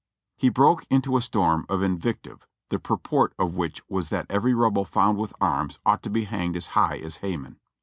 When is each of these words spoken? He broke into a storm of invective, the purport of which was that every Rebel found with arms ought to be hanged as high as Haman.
He 0.35 0.49
broke 0.49 0.87
into 0.89 1.15
a 1.15 1.21
storm 1.21 1.63
of 1.69 1.83
invective, 1.83 2.47
the 2.69 2.79
purport 2.79 3.35
of 3.37 3.53
which 3.53 3.83
was 3.87 4.09
that 4.09 4.25
every 4.31 4.55
Rebel 4.55 4.83
found 4.83 5.19
with 5.19 5.31
arms 5.39 5.77
ought 5.85 6.01
to 6.01 6.09
be 6.09 6.23
hanged 6.23 6.57
as 6.57 6.65
high 6.73 6.97
as 6.97 7.17
Haman. 7.17 7.59